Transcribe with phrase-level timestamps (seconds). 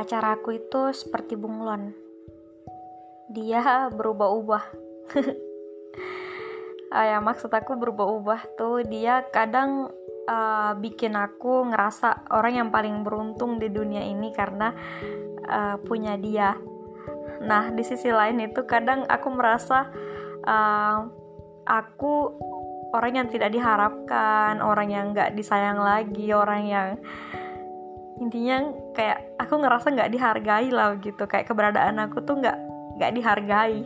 [0.00, 1.92] pacar aku itu seperti bunglon.
[3.28, 4.64] Dia berubah-ubah.
[6.96, 9.92] ah, ya maksud aku berubah-ubah tuh dia kadang
[10.24, 14.72] uh, bikin aku ngerasa orang yang paling beruntung di dunia ini karena
[15.44, 16.56] uh, punya dia.
[17.44, 19.84] Nah di sisi lain itu kadang aku merasa
[20.48, 21.04] uh,
[21.68, 22.40] aku
[22.96, 26.88] orang yang tidak diharapkan, orang yang nggak disayang lagi, orang yang
[28.20, 31.24] intinya kayak aku ngerasa nggak dihargai lah gitu.
[31.24, 32.58] Kayak keberadaan aku tuh nggak
[33.00, 33.80] nggak dihargai.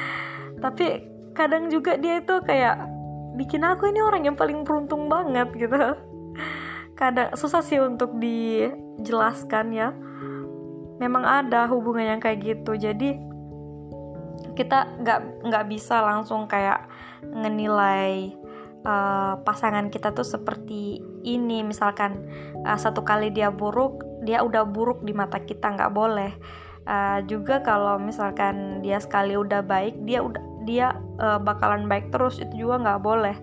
[0.64, 0.86] Tapi
[1.34, 2.86] kadang juga dia itu kayak
[3.34, 5.74] bikin aku ini orang yang paling beruntung banget gitu.
[7.00, 9.90] Kadang susah sih untuk dijelaskan ya.
[11.02, 12.78] Memang ada hubungan yang kayak gitu.
[12.78, 13.18] Jadi
[14.54, 16.86] kita nggak nggak bisa langsung kayak
[17.24, 18.36] ngenilai
[18.86, 21.62] uh, pasangan kita tuh seperti ini.
[21.66, 22.26] Misalkan
[22.66, 26.32] uh, satu kali dia buruk dia udah buruk di mata kita nggak boleh.
[26.82, 32.38] Uh, juga kalau misalkan dia sekali udah baik dia udah dia uh, bakalan baik terus
[32.38, 33.36] itu juga nggak boleh.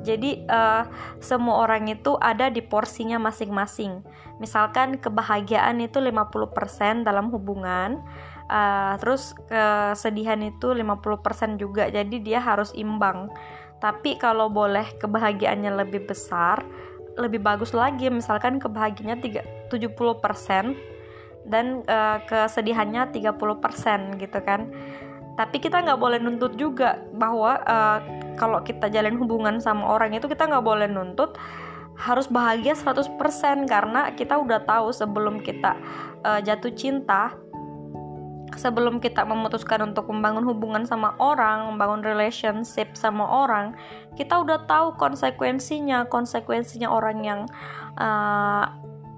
[0.00, 0.86] Jadi uh,
[1.20, 4.00] semua orang itu ada di porsinya masing-masing.
[4.40, 8.00] Misalkan kebahagiaan itu 50% dalam hubungan
[8.48, 11.90] uh, terus kesedihan itu 50% juga.
[11.92, 13.28] Jadi dia harus imbang
[13.80, 16.60] tapi kalau boleh kebahagiaannya lebih besar,
[17.16, 18.12] lebih bagus lagi.
[18.12, 19.24] Misalkan kebahagiaannya
[19.72, 19.72] 70%
[21.48, 24.68] dan uh, kesedihannya 30% gitu kan.
[25.40, 27.98] Tapi kita nggak boleh nuntut juga bahwa uh,
[28.36, 31.40] kalau kita jalin hubungan sama orang itu kita nggak boleh nuntut
[31.96, 33.16] harus bahagia 100%
[33.68, 35.76] karena kita udah tahu sebelum kita
[36.24, 37.36] uh, jatuh cinta
[38.56, 43.76] sebelum kita memutuskan untuk membangun hubungan sama orang, membangun relationship sama orang,
[44.18, 46.08] kita udah tahu konsekuensinya.
[46.08, 47.40] Konsekuensinya orang yang
[48.00, 48.66] uh,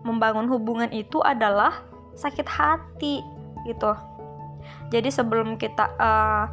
[0.03, 1.85] membangun hubungan itu adalah
[2.19, 3.23] sakit hati
[3.65, 3.95] gitu.
[4.93, 6.47] Jadi sebelum kita uh,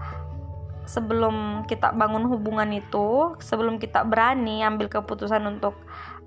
[0.87, 5.77] sebelum kita bangun hubungan itu, sebelum kita berani ambil keputusan untuk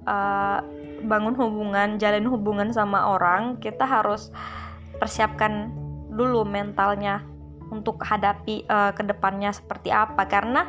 [0.07, 0.63] uh,
[1.03, 4.31] bangun hubungan, jalin hubungan sama orang, kita harus
[5.03, 5.75] persiapkan
[6.13, 7.25] dulu mentalnya
[7.73, 10.69] untuk hadapi uh, ke depannya seperti apa karena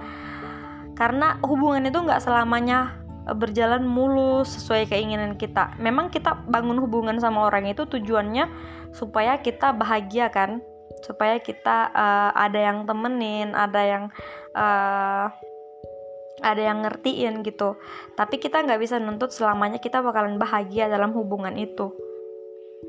[0.96, 2.96] karena hubungan itu nggak selamanya
[3.28, 5.76] eh, berjalan mulus sesuai keinginan kita.
[5.82, 8.48] Memang kita bangun hubungan sama orang itu tujuannya
[8.94, 10.62] supaya kita bahagia kan,
[11.02, 14.04] supaya kita uh, ada yang temenin, ada yang
[14.54, 15.34] uh,
[16.46, 17.74] ada yang ngertiin gitu.
[18.14, 21.90] Tapi kita nggak bisa nuntut selamanya kita bakalan bahagia dalam hubungan itu.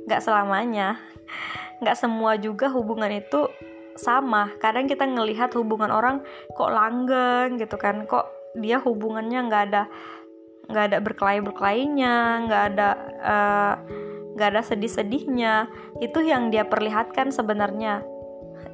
[0.04, 1.00] Nggak selamanya.
[1.81, 3.48] Nggak semua juga hubungan itu
[3.94, 4.50] sama.
[4.59, 6.22] Kadang kita ngelihat hubungan orang
[6.54, 8.04] kok langgeng gitu kan.
[8.06, 9.82] Kok dia hubungannya nggak ada
[10.64, 12.88] nggak ada berkelahi berkelahinya nggak ada
[13.20, 13.75] uh,
[14.34, 15.54] nggak ada sedih-sedihnya.
[16.03, 18.03] Itu yang dia perlihatkan sebenarnya.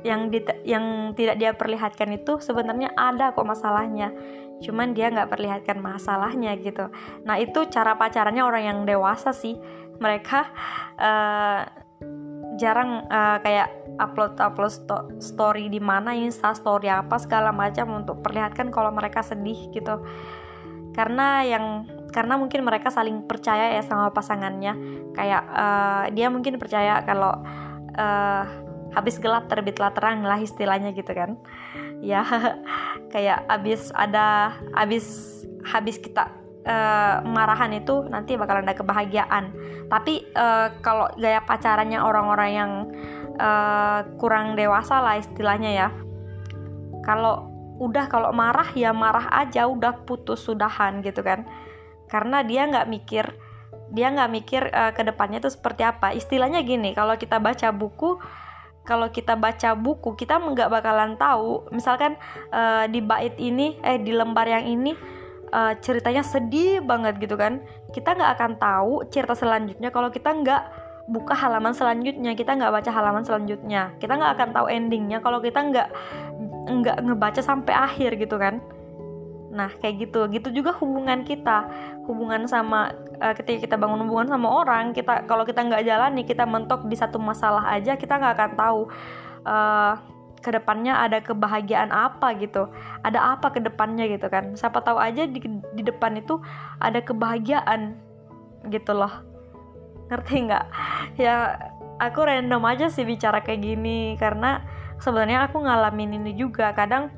[0.00, 4.12] Yang di, yang tidak dia perlihatkan itu sebenarnya ada kok masalahnya.
[4.60, 6.88] Cuman dia nggak perlihatkan masalahnya gitu.
[7.24, 9.56] Nah itu cara pacarannya orang yang dewasa sih
[10.00, 10.48] mereka
[10.96, 11.68] uh,
[12.56, 13.68] jarang uh, kayak
[14.00, 19.20] upload upload sto story di mana insta story apa segala macam untuk perlihatkan kalau mereka
[19.20, 20.00] sedih gitu.
[20.96, 24.74] Karena yang karena mungkin mereka saling percaya ya sama pasangannya.
[25.16, 27.36] Kayak uh, dia mungkin percaya kalau
[27.96, 28.44] uh,
[28.90, 31.36] habis gelap terbitlah terang lah istilahnya gitu kan.
[32.00, 32.24] Ya
[33.14, 35.06] kayak habis ada habis
[35.64, 39.54] habis kita uh, itu nanti bakalan ada kebahagiaan.
[39.88, 42.72] Tapi uh, kalau gaya pacarannya orang-orang yang
[43.40, 45.88] uh, kurang dewasa lah istilahnya ya.
[47.00, 47.48] Kalau
[47.80, 51.48] udah kalau marah ya marah aja udah putus sudahan gitu kan.
[52.10, 53.24] Karena dia nggak mikir
[53.90, 55.02] dia nggak mikir uh, ke
[55.40, 56.12] itu seperti apa.
[56.12, 58.20] Istilahnya gini kalau kita baca buku
[58.80, 61.66] kalau kita baca buku kita nggak bakalan tahu.
[61.72, 62.20] Misalkan
[62.52, 65.19] uh, di bait ini eh di lembar yang ini
[65.52, 67.62] uh, ceritanya sedih banget gitu kan.
[67.90, 70.62] Kita nggak akan tahu cerita selanjutnya kalau kita nggak
[71.10, 73.94] buka halaman selanjutnya kita nggak baca halaman selanjutnya.
[73.98, 75.88] Kita nggak akan tahu endingnya kalau kita nggak
[76.70, 78.62] nggak ngebaca sampai akhir gitu kan.
[79.50, 80.30] Nah kayak gitu.
[80.30, 81.66] Gitu juga hubungan kita.
[82.06, 86.48] Hubungan sama uh, ketika kita bangun hubungan sama orang kita kalau kita nggak jalani kita
[86.48, 88.80] mentok di satu masalah aja kita nggak akan tahu
[89.44, 89.94] uh,
[90.40, 92.68] ke depannya ada kebahagiaan apa gitu.
[93.04, 94.56] Ada apa ke depannya gitu kan.
[94.56, 95.40] Siapa tahu aja di,
[95.76, 96.40] di depan itu
[96.80, 97.96] ada kebahagiaan
[98.72, 99.12] gitu loh.
[100.08, 100.66] Ngerti nggak?
[101.20, 101.60] Ya
[102.00, 104.64] aku random aja sih bicara kayak gini karena
[104.98, 106.72] sebenarnya aku ngalamin ini juga.
[106.72, 107.12] Kadang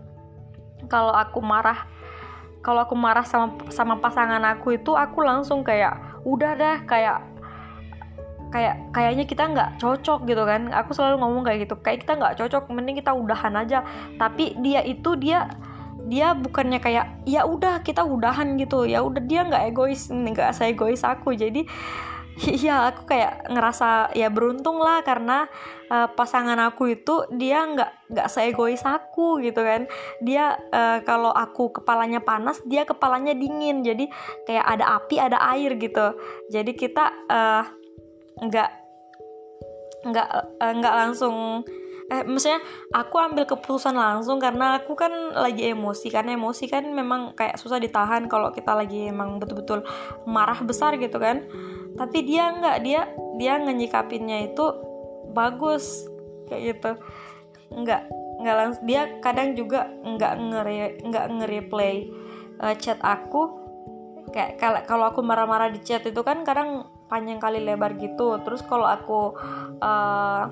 [0.91, 1.87] kalau aku marah
[2.63, 7.32] kalau aku marah sama sama pasangan aku itu aku langsung kayak udah dah kayak
[8.53, 12.37] kayak kayaknya kita nggak cocok gitu kan aku selalu ngomong kayak gitu kayak kita nggak
[12.37, 13.81] cocok mending kita udahan aja
[14.21, 15.49] tapi dia itu dia
[16.07, 20.77] dia bukannya kayak ya udah kita udahan gitu ya udah dia nggak egois nggak saya
[20.77, 21.65] egois aku jadi
[22.41, 25.45] Iya, aku kayak ngerasa ya beruntung lah karena
[25.93, 29.85] uh, pasangan aku itu dia nggak nggak seegois aku gitu kan.
[30.25, 33.85] Dia uh, kalau aku kepalanya panas, dia kepalanya dingin.
[33.85, 34.09] Jadi
[34.49, 36.17] kayak ada api, ada air gitu.
[36.49, 37.82] Jadi kita uh,
[38.43, 38.71] nggak
[40.03, 40.29] nggak
[40.59, 41.63] uh, nggak langsung
[42.13, 42.61] eh maksudnya
[42.93, 47.81] aku ambil keputusan langsung karena aku kan lagi emosi karena emosi kan memang kayak susah
[47.81, 49.81] ditahan kalau kita lagi emang betul-betul
[50.29, 51.49] marah besar gitu kan.
[51.97, 53.09] Tapi dia nggak dia
[53.41, 54.65] dia ngejikapinnya itu
[55.33, 56.05] bagus
[56.53, 56.91] kayak gitu.
[57.81, 58.03] Nggak
[58.45, 62.13] nggak langsung dia kadang juga nggak ngere nggak nge-replay
[62.61, 63.57] uh, chat aku.
[64.37, 68.41] Kayak kalau aku marah-marah di chat itu kan kadang panjang kali lebar gitu.
[68.41, 69.37] Terus kalau aku
[69.85, 70.49] uh,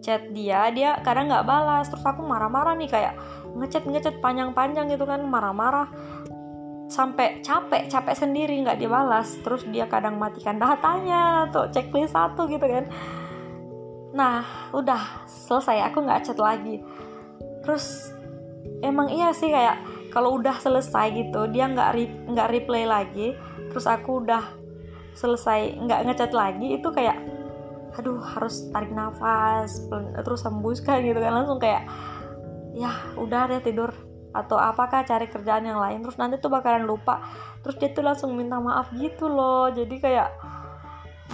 [0.00, 1.92] chat dia dia kadang nggak balas.
[1.92, 3.14] Terus aku marah-marah nih kayak
[3.52, 5.92] ngechat ngechat panjang-panjang gitu kan marah-marah.
[6.88, 9.36] Sampai capek capek sendiri nggak dibalas.
[9.44, 12.88] Terus dia kadang matikan datanya atau checklist satu gitu kan.
[14.16, 15.92] Nah udah selesai.
[15.92, 16.80] Aku nggak chat lagi.
[17.60, 18.16] Terus
[18.80, 21.90] emang iya sih kayak kalau udah selesai gitu dia nggak
[22.32, 23.36] nggak re replay lagi.
[23.70, 24.59] Terus aku udah
[25.14, 27.18] selesai nggak ngechat lagi itu kayak
[27.98, 29.90] aduh harus tarik nafas
[30.22, 31.84] terus hembuskan gitu kan langsung kayak
[32.74, 33.90] ya udah deh tidur.
[34.30, 37.18] Atau apakah cari kerjaan yang lain terus nanti tuh bakalan lupa.
[37.66, 40.30] Terus dia tuh langsung minta maaf gitu loh jadi kayak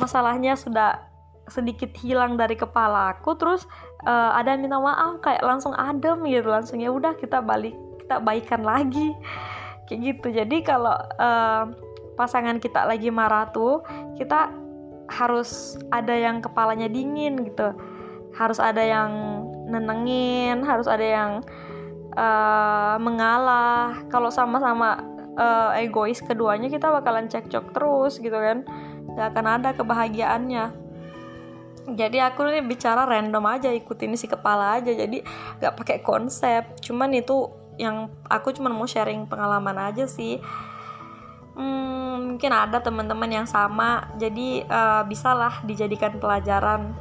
[0.00, 1.04] masalahnya sudah
[1.46, 3.70] sedikit hilang dari kepala aku terus
[4.02, 8.62] uh, ada minta maaf kayak langsung adem gitu langsung ya udah kita balik kita baikan
[8.62, 9.12] lagi.
[9.86, 10.26] Kayak gitu.
[10.34, 11.70] Jadi kalau uh,
[12.16, 13.84] pasangan kita lagi marah tuh
[14.16, 14.50] kita
[15.06, 17.76] harus ada yang kepalanya dingin gitu.
[18.34, 19.12] Harus ada yang
[19.66, 21.30] nenengin harus ada yang
[22.16, 24.02] uh, mengalah.
[24.10, 25.02] Kalau sama-sama
[25.36, 28.66] uh, egois keduanya kita bakalan cekcok terus gitu kan.
[29.14, 30.84] Gak akan ada kebahagiaannya.
[31.86, 34.90] Jadi aku nih bicara random aja ikutin si kepala aja.
[34.90, 35.22] Jadi
[35.62, 36.66] gak pakai konsep.
[36.82, 37.46] Cuman itu
[37.76, 40.40] yang aku cuma mau sharing pengalaman aja sih
[41.56, 44.12] hmm, mungkin ada teman-teman yang sama.
[44.20, 46.92] Jadi uh, bisalah dijadikan pelajaran.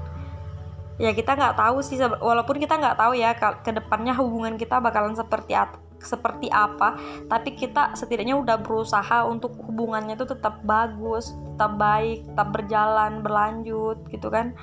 [0.95, 5.11] Ya kita nggak tahu sih walaupun kita nggak tahu ya ke depannya hubungan kita bakalan
[5.11, 6.95] seperti apa seperti apa.
[7.27, 14.07] Tapi kita setidaknya udah berusaha untuk hubungannya itu tetap bagus tetap baik tetap berjalan berlanjut
[14.07, 14.55] gitu kan.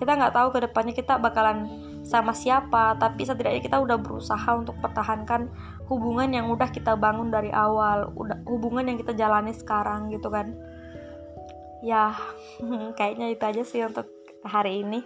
[0.00, 1.68] Kita nggak tahu ke depannya kita bakalan
[2.04, 5.48] sama siapa tapi setidaknya kita udah berusaha untuk pertahankan
[5.88, 10.52] hubungan yang udah kita bangun dari awal udah hubungan yang kita jalani sekarang gitu kan
[11.80, 12.12] ya
[13.00, 14.06] kayaknya itu aja sih untuk
[14.44, 15.00] hari ini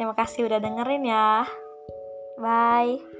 [0.00, 1.44] Terima kasih udah dengerin ya.
[2.40, 3.19] Bye.